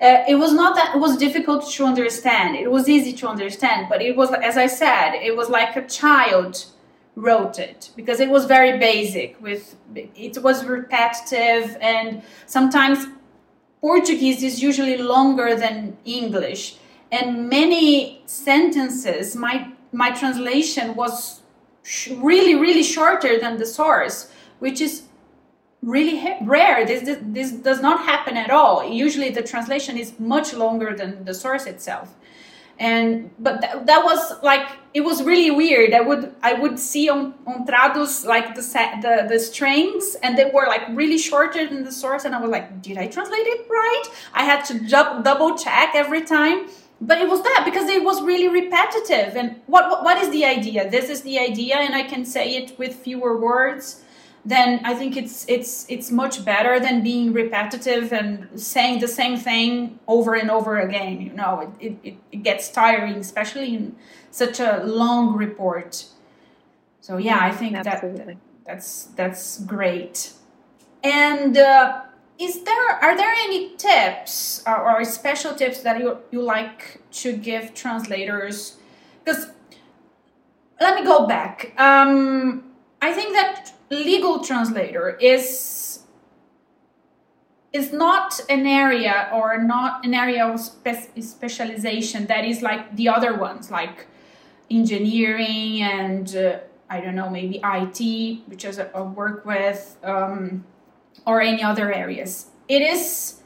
[0.00, 2.56] Uh, it was not that it was difficult to understand.
[2.56, 5.86] It was easy to understand but it was as i said it was like a
[5.86, 6.66] child
[7.14, 13.06] wrote it because it was very basic with it was repetitive and sometimes
[13.82, 16.76] portuguese is usually longer than english
[17.10, 21.42] and many sentences my my translation was
[22.30, 25.02] really really shorter than the source which is
[25.82, 26.86] really rare.
[26.86, 28.88] This, this this does not happen at all.
[28.88, 32.14] Usually the translation is much longer than the source itself
[32.82, 35.94] and but th- that was like it was really weird.
[35.94, 38.62] I would i would see on on Trados like the
[39.06, 42.50] the the strings and they were like really shorter than the source and i was
[42.50, 44.06] like did i translate it right?
[44.34, 44.74] I had to
[45.30, 46.68] double check every time.
[47.10, 49.34] But it was that because it was really repetitive.
[49.34, 50.88] And what, what what is the idea?
[50.88, 54.01] This is the idea and i can say it with fewer words
[54.44, 59.36] then I think it's it's it's much better than being repetitive and saying the same
[59.36, 61.20] thing over and over again.
[61.20, 63.96] You know, it, it, it gets tiring, especially in
[64.30, 66.06] such a long report.
[67.00, 68.24] So yeah, I think Absolutely.
[68.24, 70.32] that that's that's great.
[71.04, 72.02] And uh,
[72.38, 77.36] is there are there any tips or, or special tips that you you like to
[77.36, 78.76] give translators?
[79.24, 79.46] Because
[80.80, 81.74] let me go back.
[81.78, 82.64] Um,
[83.00, 86.00] I think that legal translator is
[87.72, 93.08] is not an area or not an area of spe- specialization that is like the
[93.08, 94.06] other ones like
[94.70, 96.58] engineering and uh,
[96.90, 100.64] i don't know maybe it which is a, work with um,
[101.26, 102.46] or any other areas.
[102.68, 103.40] It is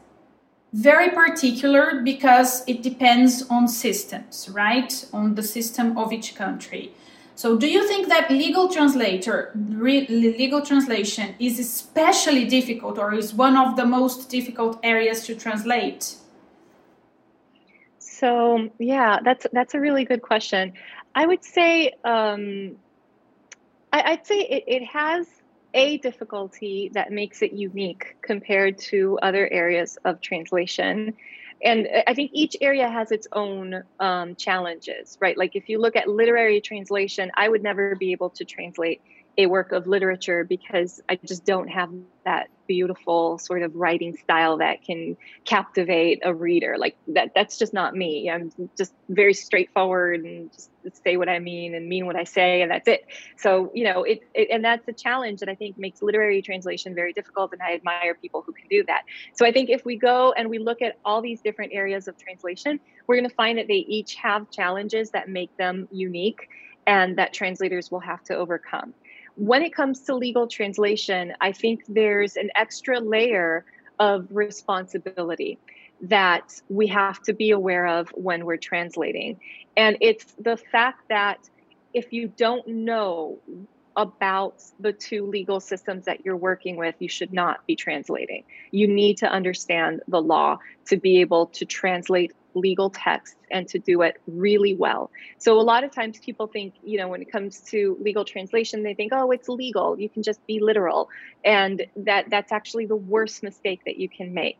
[0.73, 5.07] very particular because it depends on systems right?
[5.13, 6.93] On the system of each country
[7.37, 13.35] so, do you think that legal translator, re, legal translation, is especially difficult, or is
[13.35, 16.15] one of the most difficult areas to translate?
[17.99, 20.73] So, yeah, that's that's a really good question.
[21.15, 22.77] I would say, um,
[23.93, 25.27] I, would say it, it has
[25.75, 31.15] a difficulty that makes it unique compared to other areas of translation
[31.63, 35.37] and I think each area has its own um, challenges, right?
[35.37, 39.01] Like if you look at literary translation, I would never be able to translate
[39.39, 41.91] a work of literature because I just don't have
[42.25, 46.77] that beautiful sort of writing style that can captivate a reader.
[46.79, 48.31] Like that that's just not me.
[48.31, 50.71] I'm just very straightforward and just
[51.05, 53.07] say what I mean and mean what I say and that's it.
[53.37, 56.95] So, you know, it, it and that's a challenge that I think makes literary translation
[56.95, 59.03] very difficult and I admire people who can do that.
[59.35, 62.17] So I think if we go and we look at all these different areas of
[62.17, 66.49] translation, we're going to find that they each have challenges that make them unique
[66.87, 68.95] and that translators will have to overcome
[69.37, 73.65] when it comes to legal translation, I think there's an extra layer
[73.99, 75.59] of responsibility
[76.03, 79.39] that we have to be aware of when we're translating.
[79.77, 81.49] And it's the fact that
[81.95, 83.39] if you don't know
[83.97, 88.45] about the two legal systems that you're working with, you should not be translating.
[88.71, 93.79] You need to understand the law to be able to translate legal texts and to
[93.79, 95.11] do it really well.
[95.39, 98.83] So a lot of times people think, you know, when it comes to legal translation,
[98.83, 99.99] they think, oh, it's legal.
[99.99, 101.09] You can just be literal.
[101.45, 104.59] And that that's actually the worst mistake that you can make.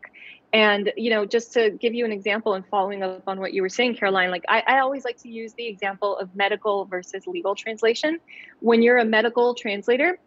[0.53, 3.61] And, you know, just to give you an example and following up on what you
[3.61, 7.27] were saying, Caroline, like I, I always like to use the example of medical versus
[7.27, 8.19] legal translation.
[8.61, 10.17] When you're a medical translator,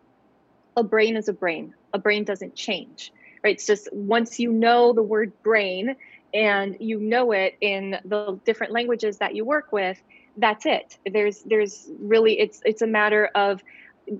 [0.77, 1.75] a brain is a brain.
[1.95, 3.55] A brain doesn't change right?
[3.55, 5.97] It's just once you know the word brain,
[6.33, 10.01] and you know it in the different languages that you work with
[10.37, 13.63] that's it there's there's really it's it's a matter of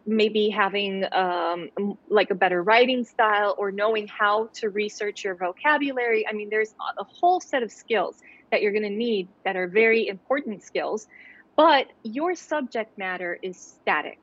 [0.07, 1.71] maybe having um,
[2.09, 6.27] like a better writing style or knowing how to research your vocabulary.
[6.27, 8.17] I mean there's a whole set of skills
[8.51, 11.07] that you're going to need that are very important skills
[11.57, 14.19] but your subject matter is static.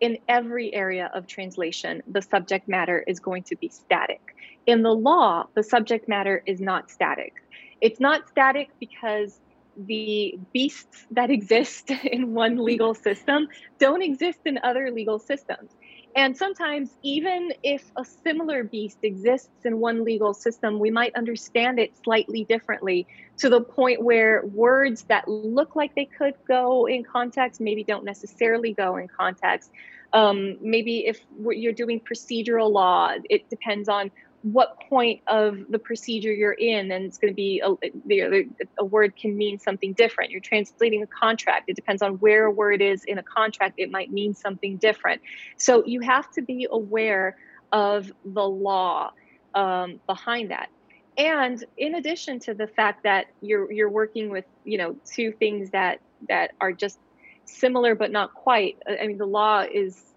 [0.00, 4.20] In every area of translation the subject matter is going to be static.
[4.66, 7.34] In the law, the subject matter is not static.
[7.80, 9.38] It's not static because
[9.76, 15.70] the beasts that exist in one legal system don't exist in other legal systems.
[16.16, 21.80] And sometimes, even if a similar beast exists in one legal system, we might understand
[21.80, 23.08] it slightly differently
[23.38, 28.04] to the point where words that look like they could go in context maybe don't
[28.04, 29.72] necessarily go in context.
[30.12, 34.12] Um, maybe if you're doing procedural law, it depends on
[34.44, 38.44] what point of the procedure you're in and it's going to be a,
[38.78, 40.30] a, word can mean something different.
[40.30, 41.70] You're translating a contract.
[41.70, 43.76] It depends on where a word is in a contract.
[43.78, 45.22] It might mean something different.
[45.56, 47.38] So you have to be aware
[47.72, 49.12] of the law
[49.54, 50.68] um, behind that.
[51.16, 55.70] And in addition to the fact that you're you're working with you know two things
[55.70, 56.98] that that are just
[57.46, 60.13] similar but not quite i mean the law is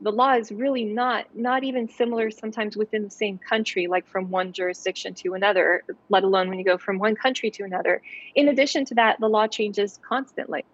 [0.00, 4.30] the law is really not not even similar sometimes within the same country like from
[4.30, 8.00] one jurisdiction to another let alone when you go from one country to another.
[8.34, 10.64] In addition to that the law changes constantly.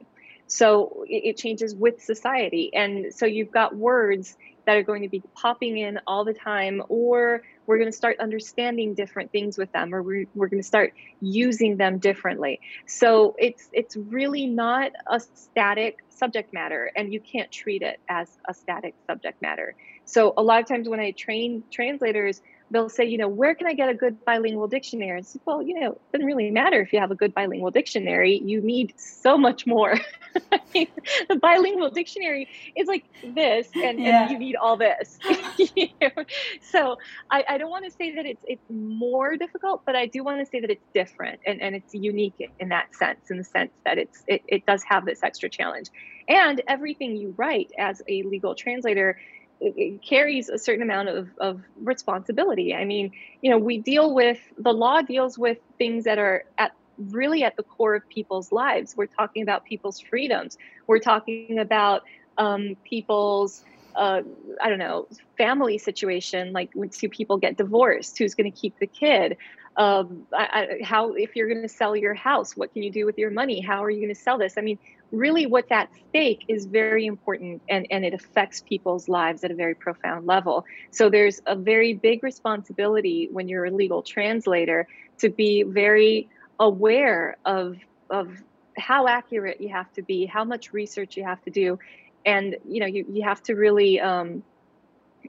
[0.46, 2.70] So it changes with society.
[2.74, 6.82] And so you've got words that are going to be popping in all the time
[6.88, 10.66] or we're going to start understanding different things with them or we're, we're going to
[10.66, 12.60] start using them differently.
[12.86, 18.28] So it's it's really not a static subject matter and you can't treat it as
[18.48, 19.74] a static subject matter.
[20.04, 22.40] So a lot of times when i train translators
[22.74, 25.22] they'll say, you know, where can I get a good bilingual dictionary?
[25.44, 28.42] Well, you know, it doesn't really matter if you have a good bilingual dictionary.
[28.44, 29.96] You need so much more.
[30.72, 33.04] the bilingual dictionary is like
[33.34, 34.22] this, and, yeah.
[34.22, 35.18] and you need all this.
[35.76, 36.24] you know?
[36.60, 36.98] So
[37.30, 40.40] I, I don't want to say that it's it's more difficult, but I do want
[40.40, 43.70] to say that it's different and, and it's unique in that sense, in the sense
[43.84, 45.90] that it's it, it does have this extra challenge.
[46.28, 49.18] And everything you write as a legal translator
[49.60, 52.74] it carries a certain amount of, of responsibility.
[52.74, 56.72] I mean, you know, we deal with the law deals with things that are at
[56.98, 58.94] really at the core of people's lives.
[58.96, 60.58] We're talking about people's freedoms.
[60.86, 62.02] We're talking about
[62.38, 64.22] um, people's uh,
[64.60, 65.06] I don't know,
[65.38, 69.36] family situation, like when two people get divorced, who's going to keep the kid?
[69.76, 73.06] Um, I, I, how, if you're going to sell your house, what can you do
[73.06, 73.60] with your money?
[73.60, 74.54] How are you going to sell this?
[74.56, 74.78] I mean,
[75.10, 79.54] really what's at stake is very important and, and it affects people's lives at a
[79.54, 80.64] very profound level.
[80.90, 84.86] So there's a very big responsibility when you're a legal translator
[85.18, 87.76] to be very aware of,
[88.10, 88.28] of
[88.76, 91.78] how accurate you have to be, how much research you have to do.
[92.24, 94.42] And, you know, you, you have to really, um,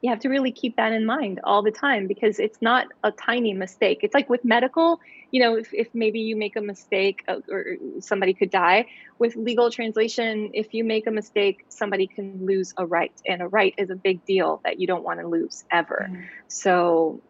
[0.02, 3.12] you have to really keep that in mind all the time because it's not a
[3.12, 4.00] tiny mistake.
[4.04, 5.00] It's like with medical,
[5.32, 8.88] you know, if, if maybe you make a mistake uh, or somebody could die.
[9.18, 13.14] With legal translation, if you make a mistake, somebody can lose a right.
[13.26, 16.08] And a right is a big deal that you don't want to lose ever.
[16.10, 16.22] Mm-hmm.
[16.48, 17.22] So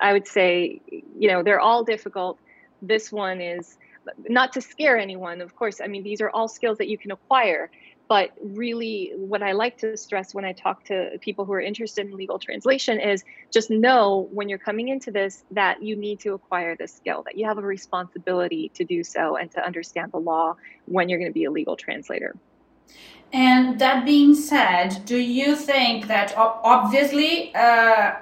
[0.00, 0.80] I would say,
[1.18, 2.38] you know, they're all difficult.
[2.82, 3.76] This one is
[4.28, 5.80] not to scare anyone, of course.
[5.80, 7.70] I mean, these are all skills that you can acquire
[8.10, 12.04] but really, what I like to stress when I talk to people who are interested
[12.06, 16.34] in legal translation is just know when you're coming into this that you need to
[16.34, 20.18] acquire this skill, that you have a responsibility to do so and to understand the
[20.18, 20.56] law
[20.86, 22.34] when you're going to be a legal translator.
[23.32, 28.14] And that being said, do you think that obviously uh,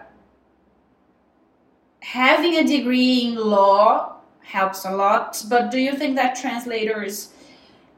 [2.01, 7.33] having a degree in law helps a lot, but do you think that translators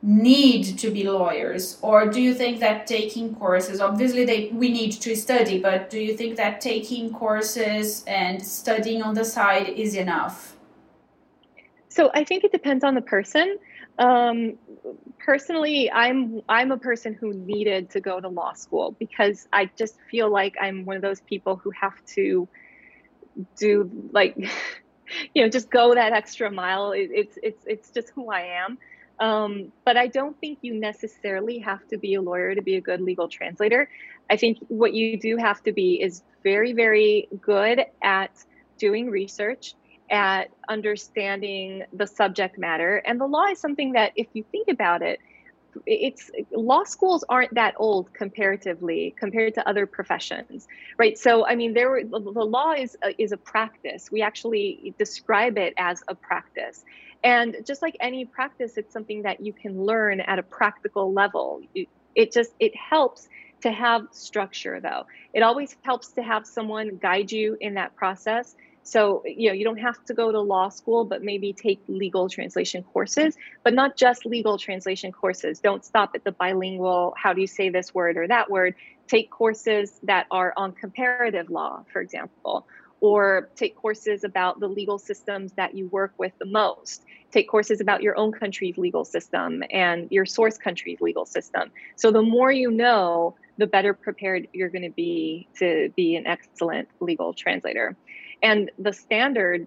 [0.03, 1.79] need to be lawyers?
[1.83, 6.01] Or do you think that taking courses obviously they we need to study but do
[6.01, 10.57] you think that taking courses and studying on the side is enough?
[11.89, 13.59] So i think it depends on the person.
[13.99, 14.55] Um,
[15.19, 19.97] personally i'm i'm a person who needed to go to law school because i just
[20.11, 22.49] feel like i'm one of those people who have to
[23.59, 24.37] do like
[25.35, 26.93] you know just go that extra mile.
[26.93, 28.79] It, it's it's it's just who i am
[29.21, 32.81] um, but I don't think you necessarily have to be a lawyer to be a
[32.81, 33.89] good legal translator.
[34.31, 38.31] I think what you do have to be is very, very good at
[38.79, 39.75] doing research,
[40.11, 42.97] at understanding the subject matter.
[43.05, 45.21] And the law is something that, if you think about it,
[45.87, 50.67] it's law schools aren't that old comparatively compared to other professions
[50.99, 55.57] right so i mean there the law is a, is a practice we actually describe
[55.57, 56.85] it as a practice
[57.23, 61.61] and just like any practice, it's something that you can learn at a practical level.
[62.15, 63.29] It just it helps
[63.63, 65.05] to have structure though.
[65.35, 68.55] It always helps to have someone guide you in that process.
[68.83, 72.29] So, you know, you don't have to go to law school, but maybe take legal
[72.31, 75.61] translation courses, but not just legal translation courses.
[75.61, 78.75] Don't stop at the bilingual, how do you say this word or that word?
[79.07, 82.67] Take courses that are on comparative law, for example,
[83.01, 87.05] or take courses about the legal systems that you work with the most.
[87.33, 91.71] Take courses about your own country's legal system and your source country's legal system.
[91.97, 96.27] So the more you know, the better prepared you're going to be to be an
[96.27, 97.97] excellent legal translator.
[98.43, 99.67] And the standard,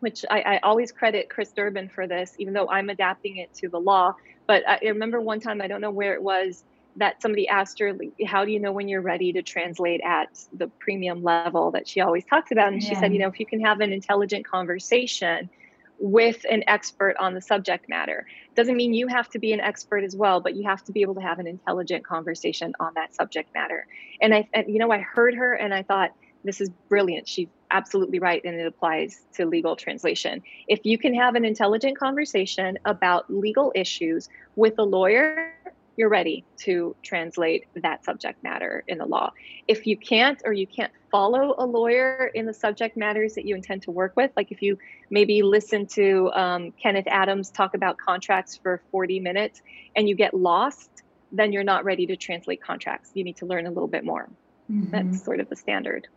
[0.00, 3.68] which I, I always credit Chris Durban for this, even though I'm adapting it to
[3.68, 4.14] the law.
[4.46, 6.64] But I remember one time, I don't know where it was,
[6.96, 7.92] that somebody asked her,
[8.26, 12.00] how do you know when you're ready to translate at the premium level that she
[12.00, 12.72] always talks about?
[12.72, 12.88] And yeah.
[12.88, 15.50] she said, you know, if you can have an intelligent conversation
[15.98, 18.26] with an expert on the subject matter.
[18.56, 21.02] Doesn't mean you have to be an expert as well, but you have to be
[21.02, 23.86] able to have an intelligent conversation on that subject matter.
[24.20, 27.26] And I, and, you know, I heard her and I thought, this is brilliant.
[27.26, 28.42] She's absolutely right.
[28.44, 30.42] And it applies to legal translation.
[30.68, 35.53] If you can have an intelligent conversation about legal issues with a lawyer
[35.96, 39.32] you're ready to translate that subject matter in the law.
[39.68, 43.54] If you can't, or you can't follow a lawyer in the subject matters that you
[43.54, 44.78] intend to work with, like if you
[45.10, 49.62] maybe listen to um, Kenneth Adams talk about contracts for 40 minutes
[49.94, 50.90] and you get lost,
[51.30, 53.10] then you're not ready to translate contracts.
[53.14, 54.28] You need to learn a little bit more.
[54.70, 54.90] Mm-hmm.
[54.90, 56.08] That's sort of the standard.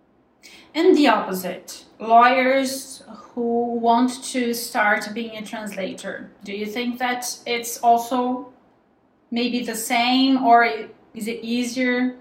[0.74, 6.32] And the opposite, lawyers who want to start being a translator.
[6.44, 8.54] Do you think that it's also
[9.32, 10.66] maybe the same or
[11.14, 12.16] is it easier?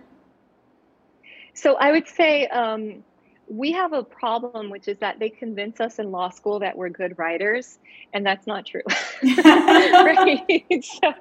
[1.54, 3.04] So I would say um,
[3.48, 6.88] we have a problem, which is that they convince us in law school that we're
[6.88, 7.78] good writers,
[8.12, 8.82] and that's not true.
[9.22, 10.64] right?
[10.82, 11.12] So,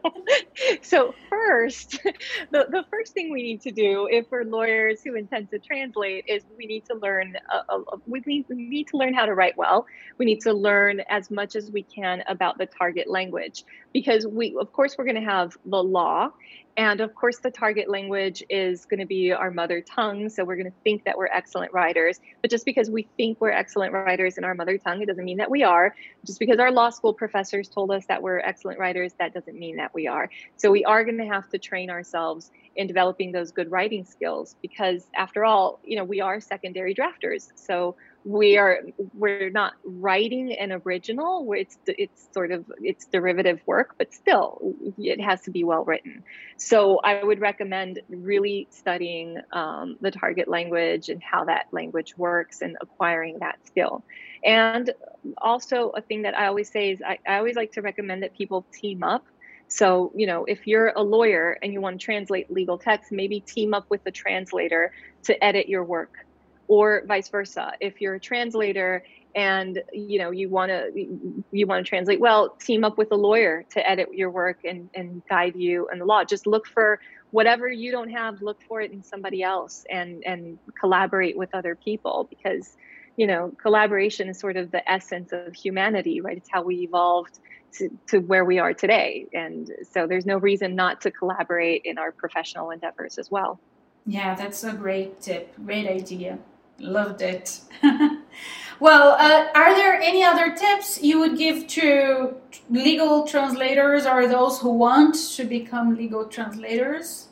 [0.82, 2.00] so first,
[2.52, 6.26] the, the first thing we need to do if we're lawyers who intend to translate
[6.28, 9.34] is we need to learn uh, uh, we, need, we need to learn how to
[9.34, 9.86] write well.
[10.18, 13.64] We need to learn as much as we can about the target language
[13.94, 16.32] because we of course we're going to have the law
[16.78, 20.28] and of course, the target language is going to be our mother tongue.
[20.28, 22.20] So we're going to think that we're excellent writers.
[22.42, 25.38] But just because we think we're excellent writers in our mother tongue, it doesn't mean
[25.38, 25.96] that we are.
[26.26, 29.78] Just because our law school professors told us that we're excellent writers, that doesn't mean
[29.78, 30.30] that we are.
[30.58, 34.58] So we are going to have to train ourselves in developing those good writing skills
[34.62, 37.52] because, after all, you know, we are secondary drafters.
[37.56, 37.96] So
[38.26, 38.80] we are
[39.14, 44.74] we're not writing an original where it's it's sort of it's derivative work but still
[44.98, 46.24] it has to be well written.
[46.58, 52.62] So i would recommend really studying um, the target language and how that language works
[52.62, 54.04] and acquiring that skill.
[54.44, 54.92] And
[55.38, 58.36] also a thing that i always say is I, I always like to recommend that
[58.36, 59.24] people team up.
[59.68, 63.40] So, you know, if you're a lawyer and you want to translate legal text, maybe
[63.40, 64.92] team up with a translator
[65.24, 66.26] to edit your work
[66.68, 67.74] or vice versa.
[67.80, 69.04] If you're a translator
[69.36, 73.16] and you know you want to you want to translate well team up with a
[73.16, 76.24] lawyer to edit your work and and guide you in the law.
[76.24, 77.00] Just look for
[77.32, 81.76] whatever you don't have look for it in somebody else and and collaborate with other
[81.76, 82.78] people because
[83.18, 86.38] you know collaboration is sort of the essence of humanity right?
[86.38, 87.40] It's how we evolved
[87.74, 89.28] to, to where we are today.
[89.34, 93.60] And so there's no reason not to collaborate in our professional endeavors as well.
[94.06, 96.40] Yeah that's a great tip great idea
[96.80, 97.62] Loved it.
[98.80, 102.36] well, uh, are there any other tips you would give to
[102.70, 107.30] legal translators or those who want to become legal translators?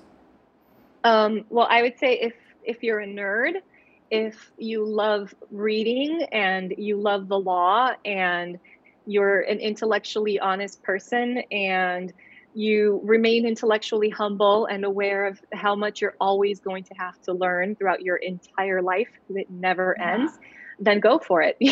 [1.03, 2.33] Um, well, I would say if
[2.63, 3.55] if you're a nerd,
[4.09, 8.57] if you love reading and you love the law and
[9.05, 12.13] you're an intellectually honest person and
[12.53, 17.33] you remain intellectually humble and aware of how much you're always going to have to
[17.33, 20.13] learn throughout your entire life because it never yeah.
[20.13, 20.39] ends
[20.79, 21.57] then go for it.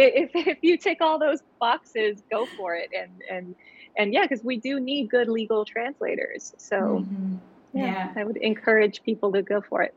[0.00, 2.90] If, if you tick all those boxes go for it.
[2.96, 3.54] And and
[3.96, 6.54] and yeah because we do need good legal translators.
[6.56, 7.36] So mm-hmm.
[7.72, 8.12] yeah, yeah.
[8.16, 9.94] I would encourage people to go for it.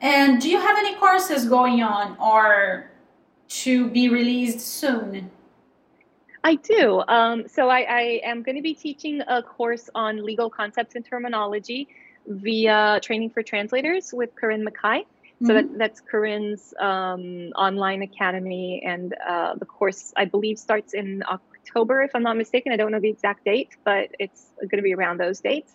[0.00, 2.90] And do you have any courses going on or
[3.48, 5.30] to be released soon
[6.48, 7.02] I do.
[7.06, 11.04] Um, so I, I am going to be teaching a course on legal concepts and
[11.04, 11.88] terminology
[12.26, 15.04] via Training for Translators with Corinne McKay.
[15.42, 15.54] So mm-hmm.
[15.54, 22.00] that, that's Corinne's um, online academy, and uh, the course I believe starts in October,
[22.02, 22.72] if I'm not mistaken.
[22.72, 25.74] I don't know the exact date, but it's going to be around those dates.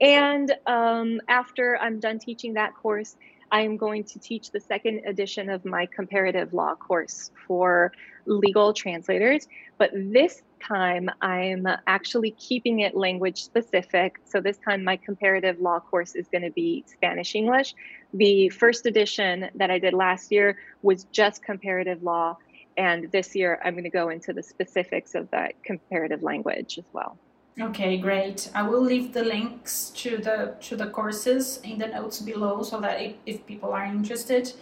[0.00, 3.14] And um, after I'm done teaching that course,
[3.50, 7.92] I am going to teach the second edition of my comparative law course for
[8.26, 9.48] legal translators.
[9.78, 14.20] But this time I'm actually keeping it language specific.
[14.24, 17.74] So this time my comparative law course is going to be Spanish English.
[18.12, 22.36] The first edition that I did last year was just comparative law.
[22.76, 26.86] And this year I'm going to go into the specifics of that comparative language as
[26.92, 27.18] well.
[27.60, 28.50] Okay, great.
[28.54, 32.80] I will leave the links to the to the courses in the notes below so
[32.80, 34.52] that if, if people are interested.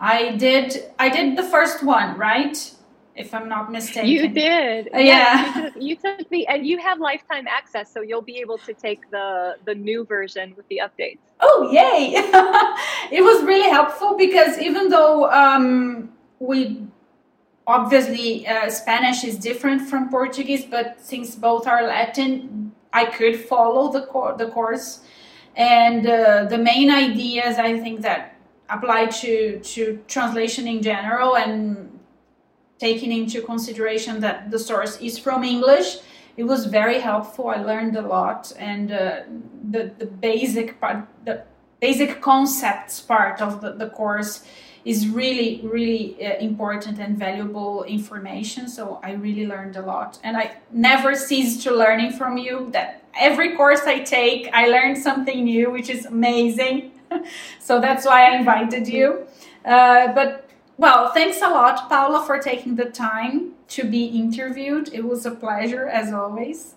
[0.00, 2.56] I did I did the first one, right?
[3.16, 4.08] If I'm not mistaken.
[4.08, 4.88] You did.
[4.92, 5.56] Uh, yeah.
[5.56, 8.72] You took, you took the and you have lifetime access, so you'll be able to
[8.72, 11.18] take the the new version with the updates.
[11.40, 12.12] Oh, yay.
[13.16, 16.86] it was really helpful because even though um, we
[17.66, 23.90] obviously uh, Spanish is different from Portuguese, but since both are Latin, I could follow
[23.90, 25.00] the cor- the course,
[25.56, 28.36] and uh, the main ideas I think that
[28.68, 31.98] apply to to translation in general and
[32.78, 35.98] taking into consideration that the source is from English.
[36.36, 37.48] It was very helpful.
[37.48, 39.22] I learned a lot, and uh,
[39.70, 41.44] the the basic part, the
[41.80, 44.44] basic concepts part of the, the course
[44.84, 48.68] is really really uh, important and valuable information.
[48.68, 50.18] So i really learned a lot.
[50.22, 52.68] And i never cease to learning from you.
[52.72, 56.92] That every course i take i learn something new which is amazing.
[57.60, 59.26] So that's why i invited you.
[59.64, 64.92] Uh, but well thanks a lot paula for taking the time to be interviewed.
[64.92, 66.74] It was a pleasure as always.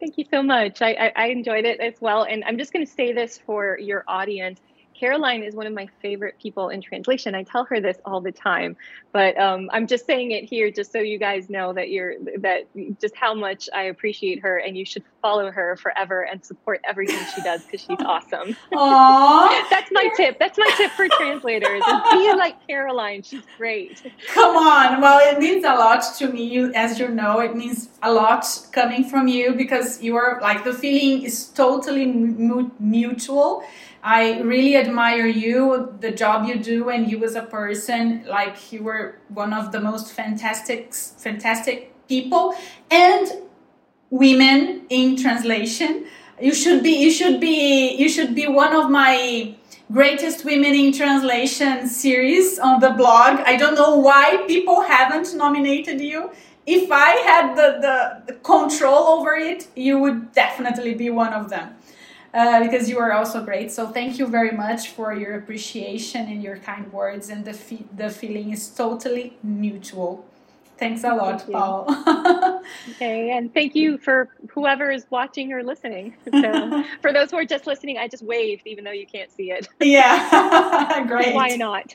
[0.00, 0.82] Thank you so much.
[0.82, 2.24] I, I, I enjoyed it as well.
[2.24, 4.60] And I'm just going to say this for your audience
[5.02, 7.34] Caroline is one of my favorite people in translation.
[7.34, 8.76] I tell her this all the time,
[9.10, 12.68] but um, I'm just saying it here just so you guys know that you're that
[13.00, 17.24] just how much I appreciate her, and you should follow her forever and support everything
[17.34, 18.56] she does because she's awesome.
[18.72, 20.38] Aww, that's my tip.
[20.38, 23.22] That's my tip for translators: is be like Caroline.
[23.22, 24.02] She's great.
[24.34, 25.00] Come on.
[25.00, 27.40] Well, it means a lot to me, as you know.
[27.40, 32.06] It means a lot coming from you because you are like the feeling is totally
[32.78, 33.64] mutual
[34.02, 38.24] I really admire you, the job you do, and you as a person.
[38.26, 42.54] Like you were one of the most fantastic, fantastic people
[42.90, 43.30] and
[44.12, 46.04] women in translation.
[46.40, 46.90] You should be.
[46.90, 47.96] You should be.
[47.96, 49.56] You should be one of my
[49.90, 53.40] greatest women in translation series on the blog.
[53.40, 56.30] I don't know why people haven't nominated you.
[56.64, 61.50] If I had the, the, the control over it, you would definitely be one of
[61.50, 61.74] them
[62.32, 63.70] uh, because you are also great.
[63.72, 67.28] So thank you very much for your appreciation and your kind words.
[67.28, 70.24] And the fe- the feeling is totally mutual.
[70.82, 71.84] Thanks a lot, Paul.
[72.90, 76.12] okay, and thank you for whoever is watching or listening.
[76.28, 79.52] So, for those who are just listening, I just waved, even though you can't see
[79.52, 79.68] it.
[79.80, 81.36] Yeah, great.
[81.36, 81.94] Why not?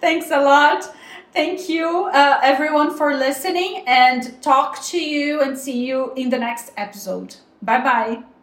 [0.00, 0.94] Thanks a lot.
[1.32, 6.38] Thank you, uh, everyone, for listening, and talk to you and see you in the
[6.38, 7.34] next episode.
[7.60, 8.33] Bye bye.